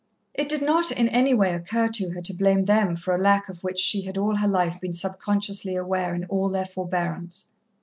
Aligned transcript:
It 0.33 0.49
did 0.49 0.63
not 0.63 0.91
in 0.91 1.07
any 1.09 1.35
way 1.35 1.53
occur 1.53 1.87
to 1.89 2.09
her 2.09 2.23
to 2.23 2.33
blame 2.33 2.65
them 2.65 2.95
for 2.95 3.13
a 3.13 3.19
lack 3.21 3.49
of 3.49 3.63
which 3.63 3.77
she 3.79 4.01
had 4.01 4.17
all 4.17 4.37
her 4.37 4.47
life 4.47 4.81
been 4.81 4.93
subconsciously 4.93 5.75
aware 5.75 6.15
in 6.15 6.25
all 6.25 6.49
their 6.49 6.65
forbearance. 6.65 7.49